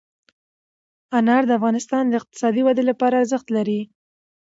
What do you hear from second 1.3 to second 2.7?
د افغانستان د اقتصادي